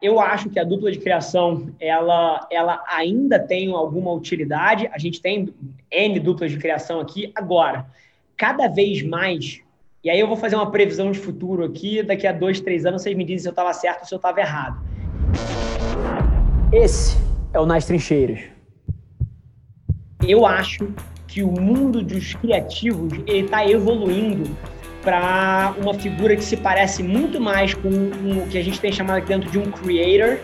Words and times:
Eu 0.00 0.20
acho 0.20 0.48
que 0.48 0.60
a 0.60 0.64
dupla 0.64 0.92
de 0.92 0.98
criação, 1.00 1.74
ela, 1.80 2.46
ela 2.52 2.84
ainda 2.86 3.36
tem 3.36 3.72
alguma 3.72 4.12
utilidade. 4.12 4.88
A 4.92 4.98
gente 4.98 5.20
tem 5.20 5.52
N 5.90 6.20
duplas 6.20 6.52
de 6.52 6.56
criação 6.56 7.00
aqui. 7.00 7.32
Agora, 7.34 7.84
cada 8.36 8.68
vez 8.68 9.02
mais, 9.02 9.60
e 10.04 10.08
aí 10.08 10.20
eu 10.20 10.28
vou 10.28 10.36
fazer 10.36 10.54
uma 10.54 10.70
previsão 10.70 11.10
de 11.10 11.18
futuro 11.18 11.64
aqui, 11.64 12.00
daqui 12.00 12.28
a 12.28 12.32
dois, 12.32 12.60
três 12.60 12.86
anos 12.86 13.02
vocês 13.02 13.16
me 13.16 13.24
dizem 13.24 13.38
se 13.40 13.48
eu 13.48 13.50
estava 13.50 13.72
certo 13.72 14.02
ou 14.02 14.06
se 14.06 14.14
eu 14.14 14.18
estava 14.18 14.38
errado. 14.38 14.80
Esse 16.72 17.16
é 17.52 17.58
o 17.58 17.66
Nas 17.66 17.84
Trincheiras. 17.84 18.38
Eu 20.24 20.46
acho 20.46 20.94
que 21.26 21.42
o 21.42 21.50
mundo 21.50 22.02
dos 22.02 22.34
criativos 22.34 23.12
está 23.26 23.68
evoluindo 23.68 24.48
para 25.08 25.72
uma 25.80 25.94
figura 25.94 26.36
que 26.36 26.44
se 26.44 26.54
parece 26.54 27.02
muito 27.02 27.40
mais 27.40 27.72
com 27.72 27.88
o 27.88 28.46
que 28.50 28.58
a 28.58 28.62
gente 28.62 28.78
tem 28.78 28.92
chamado 28.92 29.16
aqui 29.16 29.28
dentro 29.28 29.50
de 29.50 29.58
um 29.58 29.70
creator, 29.70 30.36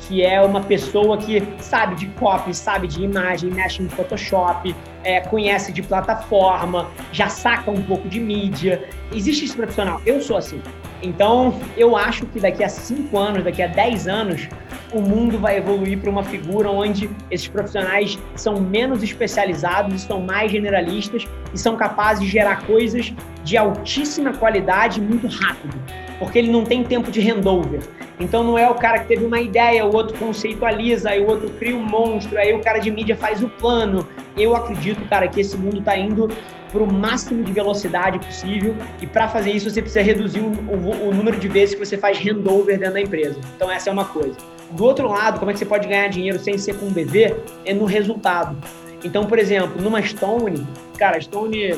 que 0.00 0.22
é 0.22 0.38
uma 0.42 0.60
pessoa 0.60 1.16
que 1.16 1.42
sabe 1.60 1.94
de 1.94 2.04
copy, 2.08 2.52
sabe 2.52 2.86
de 2.86 3.02
imagem, 3.02 3.50
mexe 3.50 3.82
no 3.82 3.88
Photoshop, 3.88 4.76
é, 5.02 5.20
conhece 5.22 5.72
de 5.72 5.80
plataforma, 5.80 6.90
já 7.10 7.30
saca 7.30 7.70
um 7.70 7.80
pouco 7.80 8.06
de 8.06 8.20
mídia. 8.20 8.86
Existe 9.14 9.46
esse 9.46 9.56
profissional. 9.56 9.98
Eu 10.04 10.20
sou 10.20 10.36
assim. 10.36 10.60
Então, 11.02 11.58
eu 11.74 11.96
acho 11.96 12.26
que 12.26 12.38
daqui 12.38 12.62
a 12.62 12.68
5 12.68 13.18
anos, 13.18 13.44
daqui 13.44 13.62
a 13.62 13.66
10 13.66 14.08
anos, 14.08 14.46
o 14.92 15.00
mundo 15.00 15.38
vai 15.38 15.56
evoluir 15.56 15.98
para 15.98 16.10
uma 16.10 16.22
figura 16.22 16.70
onde 16.70 17.08
esses 17.30 17.48
profissionais 17.48 18.18
são 18.36 18.60
menos 18.60 19.02
especializados, 19.02 19.94
estão 19.94 20.20
mais 20.20 20.52
generalistas 20.52 21.26
e 21.54 21.58
são 21.58 21.76
capazes 21.76 22.22
de 22.22 22.30
gerar 22.30 22.66
coisas 22.66 23.14
de 23.42 23.56
altíssima 23.56 24.32
qualidade 24.32 25.00
muito 25.00 25.26
rápido, 25.26 25.74
porque 26.18 26.38
ele 26.38 26.50
não 26.50 26.64
tem 26.64 26.84
tempo 26.84 27.10
de 27.10 27.20
handover. 27.20 27.80
Então 28.20 28.44
não 28.44 28.56
é 28.56 28.68
o 28.68 28.74
cara 28.74 29.00
que 29.00 29.08
teve 29.08 29.24
uma 29.24 29.40
ideia, 29.40 29.84
o 29.84 29.94
outro 29.94 30.16
conceitualiza, 30.16 31.10
aí 31.10 31.20
o 31.20 31.28
outro 31.28 31.50
cria 31.50 31.74
um 31.74 31.82
monstro, 31.82 32.38
aí 32.38 32.54
o 32.54 32.60
cara 32.60 32.78
de 32.78 32.90
mídia 32.90 33.16
faz 33.16 33.42
o 33.42 33.48
plano. 33.48 34.06
Eu 34.36 34.54
acredito, 34.54 35.00
cara, 35.08 35.26
que 35.26 35.40
esse 35.40 35.56
mundo 35.56 35.80
está 35.80 35.96
indo 35.96 36.28
para 36.70 36.82
o 36.82 36.90
máximo 36.90 37.42
de 37.42 37.52
velocidade 37.52 38.18
possível 38.18 38.74
e 39.00 39.06
para 39.06 39.28
fazer 39.28 39.52
isso 39.52 39.68
você 39.68 39.82
precisa 39.82 40.02
reduzir 40.02 40.40
o, 40.40 40.46
o, 40.46 41.08
o 41.08 41.14
número 41.14 41.38
de 41.38 41.46
vezes 41.48 41.74
que 41.74 41.84
você 41.84 41.98
faz 41.98 42.18
handover 42.18 42.78
dentro 42.78 42.94
da 42.94 43.00
empresa. 43.00 43.38
Então 43.56 43.70
essa 43.70 43.90
é 43.90 43.92
uma 43.92 44.06
coisa. 44.06 44.36
Do 44.70 44.84
outro 44.84 45.06
lado, 45.06 45.38
como 45.38 45.50
é 45.50 45.52
que 45.52 45.58
você 45.58 45.66
pode 45.66 45.86
ganhar 45.86 46.08
dinheiro 46.08 46.38
sem 46.38 46.56
ser 46.56 46.74
com 46.76 46.86
um 46.86 46.90
BV? 46.90 47.36
É 47.64 47.74
no 47.74 47.84
resultado. 47.84 48.56
Então, 49.04 49.26
por 49.26 49.38
exemplo, 49.38 49.82
numa 49.82 50.00
Stone, 50.00 50.66
cara, 50.96 51.20
Stone 51.20 51.74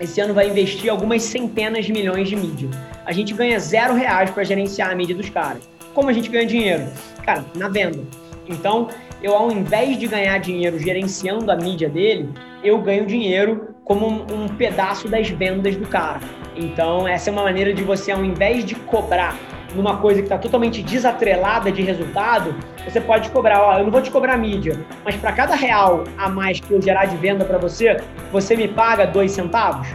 esse 0.00 0.20
ano 0.20 0.34
vai 0.34 0.48
investir 0.48 0.90
algumas 0.90 1.22
centenas 1.22 1.84
de 1.84 1.92
milhões 1.92 2.28
de 2.28 2.36
mídia. 2.36 2.68
A 3.04 3.12
gente 3.12 3.32
ganha 3.32 3.58
zero 3.58 3.94
reais 3.94 4.30
para 4.30 4.44
gerenciar 4.44 4.90
a 4.90 4.94
mídia 4.94 5.16
dos 5.16 5.30
caras. 5.30 5.68
Como 5.94 6.08
a 6.08 6.12
gente 6.12 6.28
ganha 6.28 6.46
dinheiro? 6.46 6.84
Cara, 7.24 7.44
na 7.54 7.68
venda. 7.68 8.00
Então, 8.48 8.88
eu 9.22 9.34
ao 9.34 9.50
invés 9.50 9.98
de 9.98 10.06
ganhar 10.06 10.38
dinheiro 10.38 10.78
gerenciando 10.78 11.50
a 11.50 11.56
mídia 11.56 11.88
dele, 11.88 12.28
eu 12.62 12.78
ganho 12.78 13.06
dinheiro 13.06 13.74
como 13.84 14.06
um, 14.06 14.44
um 14.44 14.48
pedaço 14.48 15.08
das 15.08 15.28
vendas 15.30 15.76
do 15.76 15.86
cara. 15.86 16.20
Então, 16.56 17.06
essa 17.06 17.28
é 17.28 17.32
uma 17.32 17.42
maneira 17.42 17.72
de 17.72 17.82
você, 17.82 18.10
ao 18.10 18.24
invés 18.24 18.64
de 18.64 18.74
cobrar 18.74 19.36
numa 19.74 19.98
coisa 19.98 20.20
que 20.20 20.26
está 20.26 20.38
totalmente 20.38 20.82
desatrelada 20.82 21.70
de 21.70 21.82
resultado, 21.82 22.54
você 22.82 23.00
pode 23.00 23.28
cobrar, 23.30 23.62
ó, 23.62 23.78
eu 23.78 23.84
não 23.84 23.90
vou 23.90 24.00
te 24.00 24.10
cobrar 24.10 24.36
mídia, 24.38 24.80
mas 25.04 25.16
para 25.16 25.32
cada 25.32 25.54
real 25.54 26.04
a 26.16 26.28
mais 26.28 26.60
que 26.60 26.72
eu 26.72 26.80
gerar 26.80 27.04
de 27.04 27.16
venda 27.16 27.44
para 27.44 27.58
você, 27.58 27.98
você 28.32 28.56
me 28.56 28.68
paga 28.68 29.06
dois 29.06 29.32
centavos? 29.32 29.86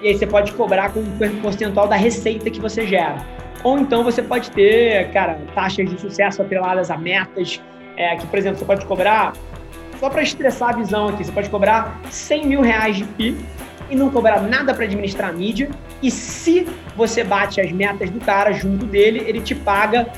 E 0.00 0.08
aí 0.08 0.16
você 0.16 0.26
pode 0.26 0.52
cobrar 0.52 0.90
com 0.90 1.00
um 1.00 1.40
percentual 1.42 1.86
da 1.86 1.96
receita 1.96 2.50
que 2.50 2.60
você 2.60 2.86
gera. 2.86 3.16
Ou 3.62 3.78
então 3.78 4.04
você 4.04 4.22
pode 4.22 4.50
ter, 4.50 5.10
cara, 5.10 5.38
taxas 5.54 5.88
de 5.90 6.00
sucesso 6.00 6.40
atreladas 6.40 6.90
a 6.90 6.96
metas, 6.96 7.60
é, 7.96 8.16
que, 8.16 8.26
por 8.26 8.38
exemplo, 8.38 8.58
você 8.58 8.64
pode 8.64 8.86
cobrar, 8.86 9.32
só 9.98 10.08
para 10.08 10.22
estressar 10.22 10.70
a 10.70 10.72
visão 10.72 11.08
aqui, 11.08 11.24
você 11.24 11.32
pode 11.32 11.50
cobrar 11.50 11.98
100 12.10 12.46
mil 12.46 12.60
reais 12.60 12.96
de 12.96 13.04
PI 13.04 13.36
e 13.90 13.96
não 13.96 14.10
cobrar 14.10 14.40
nada 14.42 14.74
para 14.74 14.84
administrar 14.84 15.30
a 15.30 15.32
mídia. 15.32 15.70
E 16.02 16.10
se 16.10 16.66
você 16.96 17.22
bate 17.24 17.60
as 17.60 17.70
metas 17.72 18.10
do 18.10 18.20
cara 18.20 18.52
junto 18.52 18.86
dele, 18.86 19.22
ele 19.26 19.40
te 19.40 19.54
paga 19.54 20.08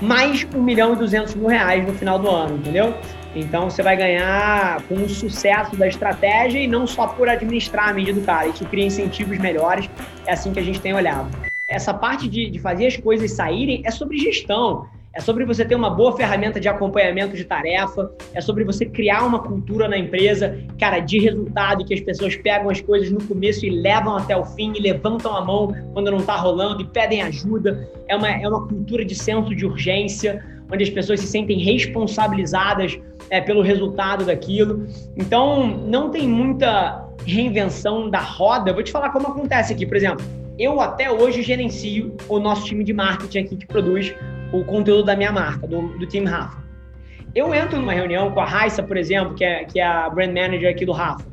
mais 0.00 0.46
1 0.54 0.62
milhão 0.62 0.92
e 0.92 0.96
200 0.96 1.34
mil 1.34 1.48
reais 1.48 1.86
no 1.86 1.92
final 1.94 2.18
do 2.18 2.28
ano, 2.28 2.56
entendeu? 2.56 2.94
Então 3.34 3.68
você 3.68 3.82
vai 3.82 3.96
ganhar 3.96 4.82
com 4.82 4.94
o 4.94 5.08
sucesso 5.08 5.76
da 5.76 5.86
estratégia 5.86 6.60
e 6.60 6.66
não 6.66 6.86
só 6.86 7.06
por 7.06 7.28
administrar 7.28 7.90
a 7.90 7.92
mídia 7.92 8.14
do 8.14 8.20
cara. 8.22 8.48
Isso 8.48 8.64
cria 8.64 8.86
incentivos 8.86 9.38
melhores. 9.38 9.88
É 10.26 10.32
assim 10.32 10.52
que 10.52 10.58
a 10.58 10.62
gente 10.62 10.80
tem 10.80 10.94
olhado. 10.94 11.28
Essa 11.66 11.92
parte 11.92 12.28
de, 12.28 12.48
de 12.48 12.58
fazer 12.58 12.86
as 12.86 12.96
coisas 12.96 13.30
saírem 13.32 13.82
é 13.84 13.90
sobre 13.90 14.16
gestão 14.16 14.86
é 15.14 15.20
sobre 15.20 15.44
você 15.44 15.64
ter 15.64 15.74
uma 15.74 15.90
boa 15.90 16.16
ferramenta 16.16 16.60
de 16.60 16.68
acompanhamento 16.68 17.36
de 17.36 17.44
tarefa, 17.44 18.10
é 18.34 18.40
sobre 18.40 18.62
você 18.64 18.86
criar 18.86 19.24
uma 19.24 19.40
cultura 19.40 19.88
na 19.88 19.96
empresa, 19.96 20.58
cara, 20.78 21.00
de 21.00 21.18
resultado, 21.18 21.84
que 21.84 21.94
as 21.94 22.00
pessoas 22.00 22.36
pegam 22.36 22.70
as 22.70 22.80
coisas 22.80 23.10
no 23.10 23.22
começo 23.24 23.64
e 23.64 23.70
levam 23.70 24.16
até 24.16 24.36
o 24.36 24.44
fim, 24.44 24.72
e 24.76 24.80
levantam 24.80 25.34
a 25.34 25.44
mão 25.44 25.74
quando 25.92 26.10
não 26.10 26.18
está 26.18 26.36
rolando 26.36 26.82
e 26.82 26.86
pedem 26.86 27.22
ajuda. 27.22 27.88
É 28.06 28.14
uma, 28.14 28.30
é 28.30 28.48
uma 28.48 28.66
cultura 28.66 29.04
de 29.04 29.14
senso 29.14 29.54
de 29.54 29.66
urgência, 29.66 30.44
onde 30.70 30.84
as 30.84 30.90
pessoas 30.90 31.20
se 31.20 31.26
sentem 31.26 31.58
responsabilizadas 31.58 32.98
é, 33.30 33.40
pelo 33.40 33.62
resultado 33.62 34.24
daquilo. 34.24 34.86
Então, 35.16 35.66
não 35.66 36.10
tem 36.10 36.28
muita 36.28 37.08
reinvenção 37.26 38.08
da 38.08 38.20
roda. 38.20 38.70
Eu 38.70 38.74
vou 38.74 38.82
te 38.82 38.92
falar 38.92 39.10
como 39.10 39.28
acontece 39.28 39.72
aqui, 39.72 39.86
por 39.86 39.96
exemplo. 39.96 40.24
Eu 40.58 40.80
até 40.80 41.10
hoje 41.10 41.42
gerencio 41.42 42.16
o 42.28 42.38
nosso 42.38 42.64
time 42.64 42.84
de 42.84 42.92
marketing 42.92 43.38
aqui 43.38 43.56
que 43.56 43.66
produz 43.66 44.14
o 44.52 44.64
conteúdo 44.64 45.04
da 45.04 45.16
minha 45.16 45.32
marca, 45.32 45.66
do, 45.66 45.98
do 45.98 46.06
time 46.06 46.26
Rafa. 46.26 46.58
Eu 47.34 47.54
entro 47.54 47.78
numa 47.78 47.92
reunião 47.92 48.30
com 48.30 48.40
a 48.40 48.44
Raissa, 48.44 48.82
por 48.82 48.96
exemplo, 48.96 49.34
que 49.34 49.44
é, 49.44 49.64
que 49.64 49.78
é 49.78 49.86
a 49.86 50.08
brand 50.08 50.32
manager 50.32 50.70
aqui 50.70 50.86
do 50.86 50.92
Rafa. 50.92 51.26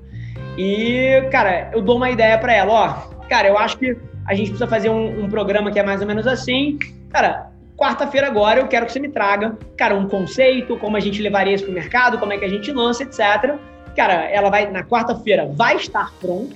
E, 0.58 1.22
cara, 1.32 1.72
eu 1.74 1.82
dou 1.82 1.98
uma 1.98 2.10
ideia 2.10 2.38
para 2.38 2.54
ela, 2.54 2.74
ó, 2.74 3.28
cara, 3.28 3.48
eu 3.48 3.58
acho 3.58 3.78
que 3.78 3.98
a 4.28 4.34
gente 4.34 4.50
precisa 4.50 4.68
fazer 4.68 4.90
um, 4.90 5.26
um 5.26 5.30
programa 5.30 5.72
que 5.72 5.80
é 5.80 5.84
mais 5.84 6.02
ou 6.02 6.08
menos 6.08 6.28
assim. 6.28 6.78
Cara, 7.10 7.52
quarta-feira 7.78 8.28
agora 8.28 8.60
eu 8.60 8.68
quero 8.68 8.86
que 8.86 8.92
você 8.92 9.00
me 9.00 9.10
traga, 9.10 9.58
cara, 9.78 9.96
um 9.96 10.08
conceito, 10.08 10.78
como 10.78 10.98
a 10.98 11.00
gente 11.00 11.22
levaria 11.22 11.54
isso 11.54 11.66
pro 11.66 11.74
mercado, 11.74 12.18
como 12.18 12.34
é 12.34 12.38
que 12.38 12.46
a 12.46 12.50
gente 12.50 12.72
lança, 12.72 13.04
etc. 13.04 13.56
Cara, 13.96 14.26
ela 14.30 14.50
vai, 14.50 14.70
na 14.70 14.84
quarta-feira, 14.84 15.46
vai 15.46 15.76
estar 15.78 16.12
pronto. 16.20 16.56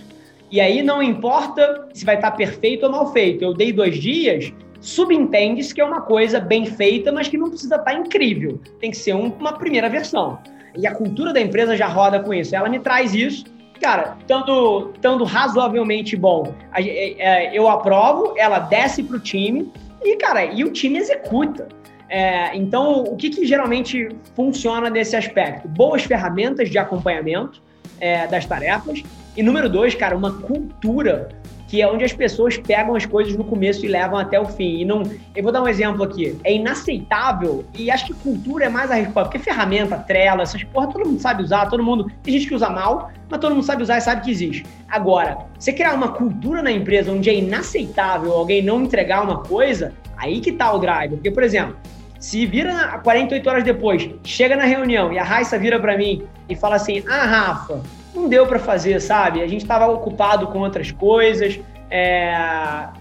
E 0.52 0.60
aí 0.60 0.82
não 0.82 1.02
importa 1.02 1.88
se 1.94 2.04
vai 2.04 2.16
estar 2.16 2.32
perfeito 2.32 2.86
ou 2.86 2.92
mal 2.92 3.14
feito. 3.14 3.44
Eu 3.44 3.54
dei 3.54 3.72
dois 3.72 3.98
dias, 3.98 4.52
subentende-se 4.82 5.74
que 5.74 5.82
é 5.82 5.86
uma 5.86 6.02
coisa 6.02 6.40
bem 6.40 6.66
feita, 6.66 7.12
mas 7.12 7.28
que 7.28 7.38
não 7.38 7.50
precisa 7.50 7.76
estar 7.76 7.94
incrível. 7.94 8.60
Tem 8.80 8.92
que 8.92 8.98
ser 8.98 9.14
um, 9.14 9.28
uma 9.28 9.54
primeira 9.54 9.90
versão. 9.90 10.40
E 10.76 10.88
a 10.88 10.94
cultura 10.94 11.34
da 11.34 11.42
empresa 11.42 11.76
já 11.76 11.88
roda 11.88 12.20
com 12.20 12.34
isso. 12.34 12.56
Ela 12.56 12.70
me 12.70 12.80
traz 12.80 13.14
isso. 13.14 13.46
Cara, 13.82 14.18
estando, 14.20 14.92
estando 14.94 15.24
razoavelmente 15.24 16.16
bom, 16.16 16.54
é, 16.76 17.48
é, 17.52 17.58
eu 17.58 17.68
aprovo, 17.70 18.34
ela 18.38 18.60
desce 18.60 19.02
para 19.02 19.16
o 19.16 19.20
time 19.20 19.72
e, 20.02 20.18
cara, 20.18 20.46
e 20.46 20.64
o 20.64 20.72
time 20.72 21.00
executa. 21.00 21.68
É, 22.10 22.56
então, 22.58 23.04
o 23.04 23.16
que, 23.16 23.30
que, 23.30 23.46
geralmente 23.46 24.10
funciona 24.36 24.90
nesse 24.90 25.16
aspecto? 25.16 25.68
Boas 25.68 26.04
ferramentas 26.04 26.70
de 26.70 26.78
acompanhamento 26.78 27.62
é, 28.00 28.26
das 28.28 28.46
tarefas. 28.46 29.04
E 29.38 29.44
número 29.44 29.70
dois, 29.70 29.94
cara, 29.94 30.18
uma 30.18 30.34
cultura 30.42 31.30
que 31.70 31.84
é 31.84 31.88
onde 31.88 32.04
as 32.04 32.12
pessoas 32.12 32.58
pegam 32.58 32.96
as 32.96 33.06
coisas 33.06 33.36
no 33.36 33.44
começo 33.44 33.86
e 33.86 33.88
levam 33.88 34.18
até 34.18 34.40
o 34.40 34.46
fim. 34.46 34.80
E 34.80 34.86
não, 34.86 35.04
eu 35.36 35.44
vou 35.44 35.52
dar 35.52 35.62
um 35.62 35.68
exemplo 35.68 36.04
aqui. 36.04 36.36
É 36.44 36.52
inaceitável 36.52 37.64
e 37.78 37.92
acho 37.92 38.08
que 38.08 38.14
cultura 38.16 38.66
é 38.66 38.70
mais 38.70 38.90
a 38.90 38.96
resposta, 38.96 39.30
porque 39.30 39.38
ferramenta, 39.38 39.96
trela, 39.96 40.42
essas 40.42 40.64
porra, 40.64 40.88
todo 40.88 41.06
mundo 41.06 41.22
sabe 41.22 41.44
usar, 41.44 41.70
todo 41.70 41.84
mundo, 41.84 42.12
tem 42.24 42.34
gente 42.34 42.48
que 42.48 42.56
usa 42.56 42.72
mal, 42.72 43.12
mas 43.30 43.40
todo 43.40 43.54
mundo 43.54 43.64
sabe 43.64 43.84
usar 43.84 44.00
e 44.00 44.02
sabe 44.02 44.24
que 44.24 44.32
existe. 44.32 44.66
Agora, 44.90 45.38
você 45.60 45.72
criar 45.72 45.94
uma 45.94 46.10
cultura 46.10 46.64
na 46.64 46.72
empresa 46.72 47.12
onde 47.12 47.30
é 47.30 47.36
inaceitável 47.36 48.34
alguém 48.34 48.64
não 48.64 48.82
entregar 48.82 49.24
uma 49.24 49.44
coisa, 49.44 49.94
aí 50.18 50.40
que 50.40 50.52
tá 50.52 50.74
o 50.74 50.80
drive. 50.80 51.12
Porque, 51.12 51.30
por 51.30 51.44
exemplo, 51.44 51.78
se 52.20 52.48
vira 52.48 53.00
48 53.04 53.48
horas 53.48 53.64
depois, 53.64 54.10
chega 54.24 54.56
na 54.56 54.66
reunião 54.66 55.14
e 55.14 55.20
a 55.20 55.24
Raissa 55.24 55.60
vira 55.60 55.80
para 55.80 55.96
mim 55.96 56.24
e 56.50 56.56
fala 56.56 56.78
assim: 56.78 57.04
"Ah, 57.08 57.26
Rafa, 57.26 57.82
não 58.14 58.28
deu 58.28 58.46
para 58.48 58.60
fazer, 58.60 59.00
sabe? 59.00 59.42
A 59.42 59.48
gente 59.48 59.62
estava 59.62 59.88
ocupado 59.88 60.48
com 60.48 60.60
outras 60.60 60.92
coisas. 60.92 61.60
É... 61.90 62.32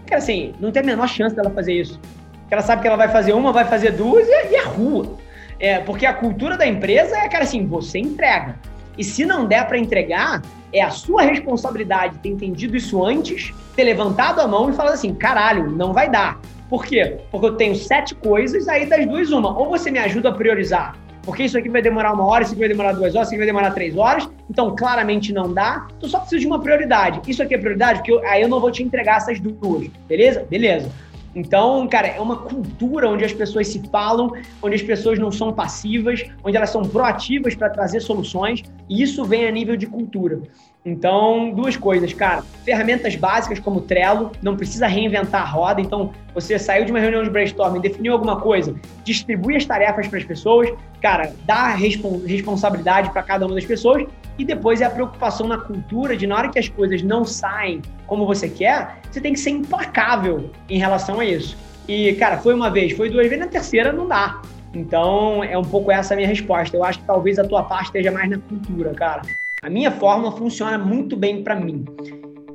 Cara, 0.07 0.19
assim, 0.19 0.55
não 0.61 0.71
tem 0.71 0.83
a 0.83 0.87
menor 0.87 1.09
chance 1.09 1.35
dela 1.35 1.51
fazer 1.51 1.75
isso. 1.75 1.99
Porque 2.41 2.55
ela 2.55 2.63
sabe 2.63 2.83
que 2.83 2.89
ela 2.89 2.97
vai 2.97 3.09
fazer 3.09 3.33
uma, 3.33 3.53
vai 3.53 3.65
fazer 3.65 3.93
duas 3.93 4.27
e, 4.27 4.53
e 4.53 4.55
é 4.55 4.65
rua. 4.65 5.17
É, 5.61 5.79
porque 5.81 6.07
a 6.07 6.13
cultura 6.13 6.57
da 6.57 6.67
empresa 6.67 7.17
é, 7.17 7.29
cara, 7.29 7.45
assim, 7.45 7.67
você 7.67 7.99
entrega. 7.99 8.57
E 8.97 9.05
se 9.05 9.25
não 9.25 9.47
der 9.47 9.67
para 9.67 9.79
entregar, 9.79 10.43
é 10.73 10.83
a 10.83 10.91
sua 10.91 11.23
responsabilidade 11.23 12.19
ter 12.19 12.31
entendido 12.31 12.77
isso 12.77 13.05
antes, 13.05 13.53
ter 13.75 13.85
levantado 13.85 14.41
a 14.41 14.47
mão 14.47 14.71
e 14.71 14.73
falado 14.73 14.95
assim: 14.95 15.15
caralho, 15.15 15.71
não 15.71 15.93
vai 15.93 16.11
dar. 16.11 16.41
Por 16.69 16.85
quê? 16.85 17.19
Porque 17.31 17.47
eu 17.47 17.55
tenho 17.55 17.75
sete 17.75 18.15
coisas, 18.15 18.69
aí 18.69 18.87
das 18.87 19.07
duas, 19.07 19.31
uma. 19.31 19.57
Ou 19.57 19.69
você 19.69 19.91
me 19.91 19.99
ajuda 19.99 20.29
a 20.29 20.33
priorizar 20.33 20.95
porque 21.29 21.43
isso 21.43 21.59
aqui 21.59 21.69
vai 21.69 21.83
demorar 21.83 22.15
uma 22.15 22.25
hora, 22.25 22.43
isso 22.43 22.53
aqui 22.53 22.61
vai 22.61 22.71
demorar 22.71 22.93
duas 22.93 23.15
horas, 23.15 23.29
isso 23.29 23.35
aqui 23.35 23.37
vai 23.37 23.47
demorar 23.47 23.71
três 23.73 23.95
horas, 23.95 24.27
então 24.49 24.75
claramente 24.75 25.31
não 25.31 25.53
dá, 25.53 25.87
tu 26.01 26.09
só 26.09 26.21
precisa 26.21 26.41
de 26.41 26.47
uma 26.47 26.59
prioridade. 26.59 27.21
Isso 27.31 27.43
aqui 27.43 27.55
é 27.55 27.59
prioridade, 27.59 27.99
porque 27.99 28.13
eu, 28.13 28.27
aí 28.27 28.41
eu 28.41 28.49
não 28.49 28.59
vou 28.59 28.71
te 28.71 28.83
entregar 28.83 29.19
essas 29.19 29.39
duas, 29.39 29.89
beleza? 30.09 30.47
Beleza. 30.49 30.91
Então, 31.35 31.87
cara, 31.89 32.09
é 32.09 32.21
uma 32.21 32.37
cultura 32.37 33.09
onde 33.09 33.25
as 33.25 33.33
pessoas 33.33 33.69
se 33.69 33.83
falam, 33.91 34.33
onde 34.63 34.75
as 34.75 34.83
pessoas 34.83 35.19
não 35.19 35.31
são 35.31 35.53
passivas, 35.53 36.25
onde 36.43 36.57
elas 36.57 36.71
são 36.71 36.83
proativas 36.83 37.55
para 37.55 37.69
trazer 37.71 38.01
soluções, 38.01 38.63
e 38.89 39.03
isso 39.03 39.25
vem 39.25 39.47
a 39.47 39.51
nível 39.51 39.77
de 39.77 39.87
cultura. 39.87 40.41
Então, 40.85 41.51
duas 41.51 41.77
coisas, 41.77 42.15
cara. 42.15 42.43
Ferramentas 42.65 43.15
básicas 43.15 43.59
como 43.59 43.83
Trello, 43.83 44.33
não 44.43 44.57
precisa 44.57 44.87
reinventar 44.87 45.43
a 45.43 45.45
roda. 45.45 45.81
Então, 45.83 46.13
você 46.33 46.59
saiu 46.59 46.87
de 46.87 46.91
uma 46.91 47.01
reunião 47.01 47.23
de 47.23 47.29
brainstorming, 47.29 47.81
definiu 47.81 48.15
alguma 48.15 48.41
coisa, 48.41 48.75
distribui 49.05 49.57
as 49.57 49.67
tarefas 49.67 50.09
para 50.09 50.19
as 50.19 50.25
pessoas, 50.25 50.73
cara, 51.03 51.35
dá 51.45 51.75
responsabilidade 51.75 53.11
para 53.11 53.23
cada 53.23 53.45
uma 53.45 53.55
das 53.55 53.67
pessoas 53.67 54.07
e 54.39 54.45
depois 54.45 54.81
é 54.81 54.85
a 54.85 54.91
preocupação 54.91 55.49
na 55.49 55.59
cultura 55.59 56.17
de 56.17 56.27
na 56.27 56.37
hora 56.37 56.49
que 56.49 56.59
as 56.59 56.69
coisas 56.69 57.03
não 57.03 57.25
saem 57.25 57.83
como 58.07 58.25
você 58.25 58.49
quer, 58.49 59.01
você 59.11 59.21
tem 59.21 59.33
que 59.33 59.41
ser 59.41 59.51
implacável 59.51 60.51
em 60.69 60.79
relação 60.79 61.19
a 61.19 61.25
isso. 61.25 61.57
E, 61.89 62.13
cara, 62.15 62.39
foi 62.39 62.55
uma 62.55 62.71
vez, 62.71 62.93
foi 62.93 63.11
duas 63.11 63.27
vezes, 63.27 63.45
na 63.45 63.51
terceira 63.51 63.93
não 63.93 64.07
dá. 64.07 64.41
Então, 64.75 65.43
é 65.43 65.57
um 65.59 65.65
pouco 65.65 65.91
essa 65.91 66.15
a 66.15 66.17
minha 66.17 66.29
resposta. 66.29 66.77
Eu 66.77 66.85
acho 66.85 67.01
que 67.01 67.07
talvez 67.07 67.39
a 67.39 67.45
tua 67.45 67.63
parte 67.65 67.87
esteja 67.87 68.13
mais 68.13 68.31
na 68.31 68.39
cultura, 68.39 68.93
cara. 68.95 69.23
A 69.63 69.69
minha 69.69 69.91
fórmula 69.91 70.31
funciona 70.33 70.79
muito 70.79 71.17
bem 71.17 71.43
para 71.43 71.57
mim. 71.57 71.85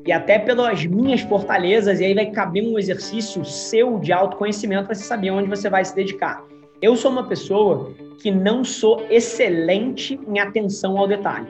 E 0.05 0.11
até 0.11 0.37
pelas 0.37 0.85
minhas 0.85 1.21
fortalezas, 1.21 1.99
e 1.99 2.05
aí 2.05 2.13
vai 2.13 2.27
caber 2.27 2.63
um 2.63 2.77
exercício 2.77 3.43
seu 3.43 3.99
de 3.99 4.13
autoconhecimento 4.13 4.85
para 4.85 4.95
você 4.95 5.03
saber 5.03 5.31
onde 5.31 5.49
você 5.49 5.69
vai 5.69 5.83
se 5.83 5.95
dedicar. 5.95 6.43
Eu 6.81 6.95
sou 6.95 7.11
uma 7.11 7.23
pessoa 7.23 7.91
que 8.19 8.29
não 8.29 8.63
sou 8.63 9.05
excelente 9.09 10.19
em 10.27 10.39
atenção 10.39 10.97
ao 10.97 11.07
detalhe. 11.07 11.47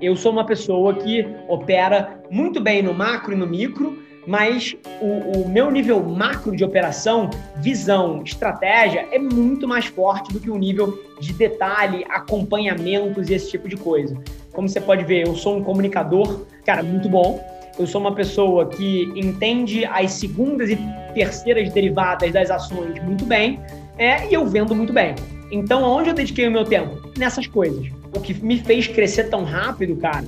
Eu 0.00 0.14
sou 0.14 0.30
uma 0.30 0.44
pessoa 0.44 0.94
que 0.94 1.26
opera 1.48 2.20
muito 2.30 2.60
bem 2.60 2.82
no 2.82 2.92
macro 2.92 3.32
e 3.32 3.36
no 3.36 3.46
micro, 3.46 3.98
mas 4.26 4.76
o, 5.00 5.40
o, 5.40 5.48
meu 5.48 5.70
nível 5.70 6.02
macro 6.02 6.54
de 6.54 6.64
operação, 6.64 7.30
visão, 7.56 8.22
estratégia 8.22 9.06
é 9.12 9.18
muito 9.18 9.66
mais 9.68 9.86
forte 9.86 10.32
do 10.32 10.40
que 10.40 10.50
o 10.50 10.58
nível 10.58 10.98
de 11.20 11.32
detalhe, 11.32 12.04
acompanhamentos 12.08 13.30
e 13.30 13.34
esse 13.34 13.50
tipo 13.50 13.68
de 13.68 13.76
coisa. 13.76 14.20
Como 14.52 14.68
você 14.68 14.80
pode 14.80 15.04
ver, 15.04 15.26
eu 15.26 15.34
sou 15.34 15.56
um 15.56 15.62
comunicador, 15.62 16.44
cara, 16.64 16.82
muito 16.82 17.08
bom. 17.08 17.40
Eu 17.78 17.86
sou 17.86 18.00
uma 18.00 18.14
pessoa 18.14 18.66
que 18.66 19.04
entende 19.14 19.84
as 19.84 20.12
segundas 20.12 20.70
e 20.70 20.78
terceiras 21.14 21.70
derivadas 21.72 22.32
das 22.32 22.50
ações 22.50 23.02
muito 23.04 23.24
bem, 23.24 23.60
é, 23.98 24.28
e 24.28 24.34
eu 24.34 24.46
vendo 24.46 24.74
muito 24.74 24.92
bem. 24.92 25.14
Então, 25.50 25.84
aonde 25.84 26.10
eu 26.10 26.14
dediquei 26.14 26.48
o 26.48 26.50
meu 26.50 26.64
tempo? 26.64 27.10
Nessas 27.16 27.46
coisas. 27.46 27.86
O 28.16 28.20
que 28.20 28.32
me 28.34 28.58
fez 28.58 28.86
crescer 28.86 29.24
tão 29.24 29.44
rápido, 29.44 29.94
cara, 29.96 30.24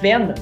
venda. 0.00 0.34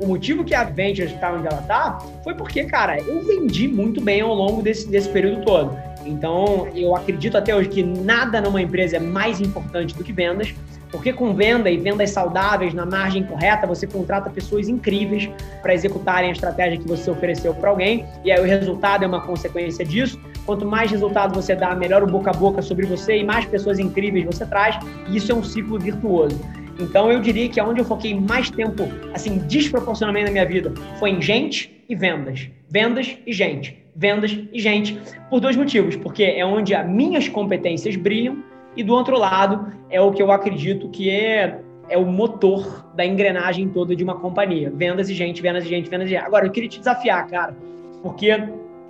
O 0.00 0.06
motivo 0.06 0.44
que 0.44 0.54
a 0.54 0.64
Ventures 0.64 1.12
está 1.12 1.32
onde 1.32 1.46
ela 1.46 1.60
está 1.60 1.98
foi 2.24 2.34
porque, 2.34 2.64
cara, 2.64 2.98
eu 2.98 3.22
vendi 3.22 3.68
muito 3.68 4.00
bem 4.00 4.20
ao 4.20 4.34
longo 4.34 4.62
desse, 4.62 4.88
desse 4.88 5.08
período 5.08 5.44
todo. 5.44 5.76
Então, 6.04 6.68
eu 6.74 6.94
acredito 6.94 7.36
até 7.36 7.54
hoje 7.54 7.68
que 7.68 7.82
nada 7.82 8.40
numa 8.40 8.60
empresa 8.60 8.96
é 8.96 9.00
mais 9.00 9.40
importante 9.40 9.94
do 9.94 10.04
que 10.04 10.12
vendas. 10.12 10.54
Porque 10.90 11.12
com 11.12 11.34
venda 11.34 11.70
e 11.70 11.76
vendas 11.76 12.10
saudáveis 12.10 12.72
na 12.72 12.86
margem 12.86 13.24
correta, 13.24 13.66
você 13.66 13.86
contrata 13.86 14.30
pessoas 14.30 14.68
incríveis 14.68 15.28
para 15.62 15.74
executarem 15.74 16.30
a 16.30 16.32
estratégia 16.32 16.78
que 16.78 16.86
você 16.86 17.10
ofereceu 17.10 17.54
para 17.54 17.70
alguém, 17.70 18.06
e 18.24 18.30
aí 18.30 18.40
o 18.40 18.44
resultado 18.44 19.04
é 19.04 19.06
uma 19.06 19.20
consequência 19.20 19.84
disso. 19.84 20.18
Quanto 20.44 20.64
mais 20.64 20.90
resultado 20.90 21.34
você 21.34 21.54
dá, 21.54 21.74
melhor 21.74 22.02
o 22.02 22.06
boca 22.06 22.30
a 22.30 22.34
boca 22.34 22.62
sobre 22.62 22.86
você 22.86 23.18
e 23.18 23.24
mais 23.24 23.44
pessoas 23.46 23.78
incríveis 23.78 24.24
você 24.24 24.46
traz, 24.46 24.78
e 25.08 25.16
isso 25.16 25.32
é 25.32 25.34
um 25.34 25.42
ciclo 25.42 25.78
virtuoso. 25.78 26.40
Então 26.78 27.10
eu 27.10 27.20
diria 27.20 27.48
que 27.48 27.60
onde 27.60 27.80
eu 27.80 27.84
foquei 27.84 28.14
mais 28.14 28.50
tempo, 28.50 28.84
assim, 29.14 29.38
desproporcionalmente 29.38 30.26
na 30.26 30.32
minha 30.32 30.46
vida, 30.46 30.72
foi 30.98 31.10
em 31.10 31.22
gente 31.22 31.84
e 31.88 31.94
vendas. 31.94 32.48
Vendas 32.68 33.16
e 33.26 33.32
gente. 33.32 33.82
Vendas 33.94 34.38
e 34.52 34.60
gente. 34.60 35.00
Por 35.30 35.40
dois 35.40 35.56
motivos. 35.56 35.96
Porque 35.96 36.22
é 36.22 36.44
onde 36.44 36.74
as 36.74 36.86
minhas 36.86 37.28
competências 37.28 37.96
brilham 37.96 38.42
e 38.76 38.82
do 38.82 38.92
outro 38.92 39.18
lado, 39.18 39.72
é 39.88 40.00
o 40.00 40.12
que 40.12 40.22
eu 40.22 40.30
acredito 40.30 40.88
que 40.88 41.10
é, 41.10 41.60
é 41.88 41.96
o 41.96 42.04
motor 42.04 42.86
da 42.94 43.04
engrenagem 43.04 43.68
toda 43.68 43.96
de 43.96 44.04
uma 44.04 44.16
companhia. 44.16 44.70
Vendas 44.74 45.08
e 45.08 45.14
gente, 45.14 45.40
vendas 45.40 45.64
e 45.64 45.68
gente, 45.68 45.88
vendas 45.88 46.06
e 46.08 46.10
gente. 46.10 46.24
Agora, 46.24 46.46
eu 46.46 46.50
queria 46.50 46.68
te 46.68 46.78
desafiar, 46.78 47.26
cara, 47.28 47.56
porque 48.02 48.28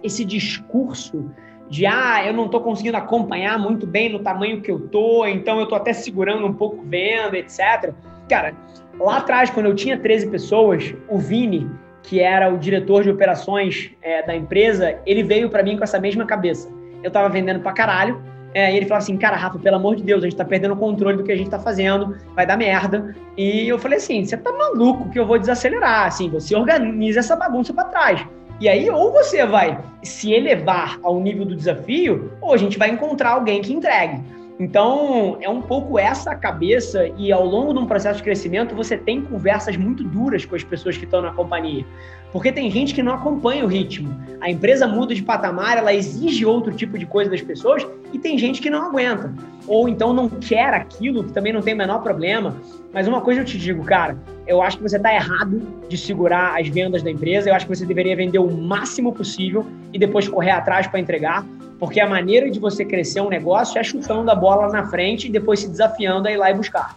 esse 0.02 0.24
discurso 0.24 1.30
de 1.68 1.84
ah, 1.86 2.24
eu 2.24 2.32
não 2.32 2.46
estou 2.46 2.60
conseguindo 2.60 2.96
acompanhar 2.96 3.58
muito 3.58 3.86
bem 3.86 4.10
no 4.10 4.20
tamanho 4.20 4.60
que 4.60 4.70
eu 4.70 4.88
tô, 4.88 5.26
então 5.26 5.58
eu 5.58 5.64
estou 5.64 5.76
até 5.76 5.92
segurando 5.92 6.46
um 6.46 6.52
pouco 6.52 6.82
venda, 6.84 7.36
etc. 7.36 7.92
Cara, 8.28 8.54
lá 8.98 9.18
atrás, 9.18 9.50
quando 9.50 9.66
eu 9.66 9.74
tinha 9.74 9.98
13 9.98 10.28
pessoas, 10.28 10.94
o 11.08 11.18
Vini, 11.18 11.68
que 12.02 12.20
era 12.20 12.52
o 12.52 12.56
diretor 12.56 13.02
de 13.02 13.10
operações 13.10 13.90
é, 14.00 14.22
da 14.22 14.34
empresa, 14.34 14.98
ele 15.04 15.24
veio 15.24 15.50
para 15.50 15.62
mim 15.62 15.76
com 15.76 15.82
essa 15.82 15.98
mesma 15.98 16.24
cabeça. 16.24 16.70
Eu 17.02 17.08
estava 17.08 17.28
vendendo 17.28 17.60
para 17.60 17.72
caralho, 17.72 18.22
é, 18.56 18.72
e 18.72 18.76
ele 18.78 18.86
falou 18.86 18.96
assim, 18.96 19.18
cara, 19.18 19.36
Rafa, 19.36 19.58
pelo 19.58 19.76
amor 19.76 19.96
de 19.96 20.02
Deus, 20.02 20.24
a 20.24 20.26
gente 20.26 20.38
tá 20.38 20.44
perdendo 20.44 20.72
o 20.72 20.78
controle 20.78 21.18
do 21.18 21.24
que 21.24 21.30
a 21.30 21.36
gente 21.36 21.50
tá 21.50 21.58
fazendo, 21.58 22.16
vai 22.34 22.46
dar 22.46 22.56
merda. 22.56 23.14
E 23.36 23.68
eu 23.68 23.78
falei 23.78 23.98
assim, 23.98 24.24
você 24.24 24.34
tá 24.34 24.50
maluco 24.50 25.10
que 25.10 25.18
eu 25.18 25.26
vou 25.26 25.38
desacelerar, 25.38 26.06
assim, 26.06 26.30
você 26.30 26.56
organiza 26.56 27.20
essa 27.20 27.36
bagunça 27.36 27.74
para 27.74 27.84
trás. 27.84 28.26
E 28.58 28.66
aí, 28.66 28.88
ou 28.88 29.12
você 29.12 29.44
vai 29.44 29.78
se 30.02 30.32
elevar 30.32 30.98
ao 31.02 31.20
nível 31.20 31.44
do 31.44 31.54
desafio, 31.54 32.32
ou 32.40 32.54
a 32.54 32.56
gente 32.56 32.78
vai 32.78 32.88
encontrar 32.88 33.32
alguém 33.32 33.60
que 33.60 33.74
entregue. 33.74 34.22
Então, 34.58 35.36
é 35.42 35.50
um 35.50 35.60
pouco 35.60 35.98
essa 35.98 36.34
cabeça, 36.34 37.06
e 37.18 37.30
ao 37.30 37.44
longo 37.44 37.74
de 37.74 37.78
um 37.78 37.86
processo 37.86 38.18
de 38.18 38.22
crescimento, 38.22 38.74
você 38.74 38.96
tem 38.96 39.20
conversas 39.20 39.76
muito 39.76 40.02
duras 40.02 40.46
com 40.46 40.56
as 40.56 40.64
pessoas 40.64 40.96
que 40.96 41.04
estão 41.04 41.20
na 41.20 41.32
companhia. 41.32 41.84
Porque 42.32 42.50
tem 42.50 42.70
gente 42.70 42.94
que 42.94 43.02
não 43.02 43.14
acompanha 43.14 43.64
o 43.64 43.68
ritmo. 43.68 44.14
A 44.40 44.50
empresa 44.50 44.86
muda 44.86 45.14
de 45.14 45.22
patamar, 45.22 45.76
ela 45.76 45.92
exige 45.94 46.44
outro 46.44 46.72
tipo 46.72 46.98
de 46.98 47.06
coisa 47.06 47.30
das 47.30 47.40
pessoas 47.40 47.86
e 48.12 48.18
tem 48.18 48.36
gente 48.38 48.60
que 48.60 48.70
não 48.70 48.84
aguenta. 48.84 49.32
Ou 49.66 49.88
então 49.88 50.12
não 50.12 50.28
quer 50.28 50.74
aquilo, 50.74 51.24
que 51.24 51.32
também 51.32 51.52
não 51.52 51.60
tem 51.60 51.74
o 51.74 51.76
menor 51.76 52.02
problema. 52.02 52.56
Mas 52.92 53.06
uma 53.06 53.20
coisa 53.20 53.40
eu 53.40 53.44
te 53.44 53.58
digo, 53.58 53.84
cara, 53.84 54.18
eu 54.46 54.60
acho 54.62 54.78
que 54.78 54.82
você 54.82 54.96
está 54.96 55.14
errado 55.14 55.62
de 55.88 55.96
segurar 55.96 56.58
as 56.58 56.68
vendas 56.68 57.02
da 57.02 57.10
empresa. 57.10 57.48
Eu 57.48 57.54
acho 57.54 57.66
que 57.66 57.74
você 57.74 57.86
deveria 57.86 58.16
vender 58.16 58.38
o 58.38 58.50
máximo 58.50 59.12
possível 59.12 59.66
e 59.92 59.98
depois 59.98 60.28
correr 60.28 60.50
atrás 60.50 60.86
para 60.86 61.00
entregar. 61.00 61.44
Porque 61.78 62.00
a 62.00 62.08
maneira 62.08 62.50
de 62.50 62.58
você 62.58 62.84
crescer 62.84 63.20
um 63.20 63.28
negócio 63.28 63.78
é 63.78 63.84
chutando 63.84 64.30
a 64.30 64.34
bola 64.34 64.68
na 64.68 64.86
frente 64.86 65.28
e 65.28 65.30
depois 65.30 65.60
se 65.60 65.68
desafiando 65.68 66.28
a 66.28 66.32
ir 66.32 66.36
lá 66.36 66.50
e 66.50 66.54
buscar. 66.54 66.96